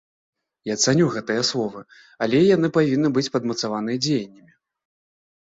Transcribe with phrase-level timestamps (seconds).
[0.67, 1.83] Я цаню гэтыя словы,
[2.27, 4.53] але яны павінны быць падмацаваныя дзеяннямі.